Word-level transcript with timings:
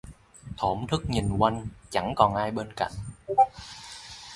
Thổn 0.57 0.87
thức 0.87 1.09
nhìn 1.09 1.37
quanh, 1.37 1.67
chẳng 1.89 2.13
còn 2.15 2.35
ai 2.35 2.51
bên 2.51 2.73
cạnh 2.75 2.91